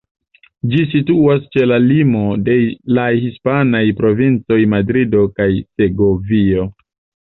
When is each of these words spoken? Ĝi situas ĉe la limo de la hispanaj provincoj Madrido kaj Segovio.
Ĝi 0.69 0.79
situas 0.93 1.43
ĉe 1.57 1.67
la 1.67 1.77
limo 1.83 2.23
de 2.49 2.57
la 2.99 3.05
hispanaj 3.19 3.85
provincoj 4.03 4.61
Madrido 4.75 5.27
kaj 5.41 5.53
Segovio. 5.65 6.71